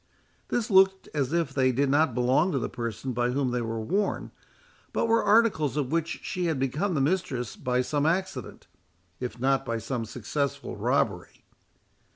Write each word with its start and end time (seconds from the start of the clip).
This 0.47 0.71
looked 0.71 1.09
as 1.13 1.31
if 1.31 1.53
they 1.53 1.71
did 1.71 1.87
not 1.87 2.15
belong 2.15 2.51
to 2.53 2.57
the 2.57 2.67
person 2.71 3.13
by 3.13 3.29
whom 3.29 3.51
they 3.51 3.61
were 3.61 3.79
worn, 3.79 4.31
but 4.93 5.05
were 5.05 5.21
articles 5.23 5.77
of 5.77 5.91
which 5.91 6.21
she 6.23 6.45
had 6.47 6.57
become 6.57 6.95
the 6.95 7.01
mistress 7.01 7.55
by 7.55 7.81
some 7.83 8.07
accident, 8.07 8.65
if 9.19 9.39
not 9.39 9.63
by 9.63 9.77
some 9.77 10.05
successful 10.05 10.75
robbery. 10.75 11.45